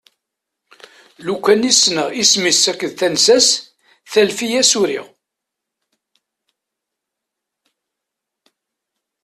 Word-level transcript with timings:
Lufan 1.25 1.61
i 1.69 1.71
ssneɣ 1.75 2.07
isem-is 2.21 2.63
akked 2.71 2.91
tensa-s, 2.99 3.47
talfi 4.11 4.47
i 4.49 4.59
as-uriɣ. 4.61 5.07